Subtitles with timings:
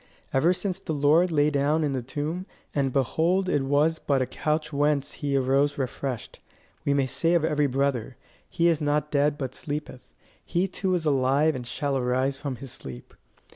[0.33, 4.25] Ever since the Lord lay down in the tomb, and behold it was but a
[4.25, 6.39] couch whence he arose refreshed,
[6.83, 8.17] we may say of every brother:
[8.49, 10.11] He is not dead but sleepeth.
[10.43, 13.13] He too is alive and shall arise from his sleep.